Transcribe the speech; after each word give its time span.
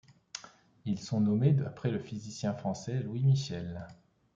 Ils 0.85 0.99
sont 0.99 1.21
nommés 1.21 1.51
d'après 1.53 1.91
le 1.91 1.99
physicien 1.99 2.55
français 2.55 3.01
Louis 3.03 3.23
Michel. 3.23 3.87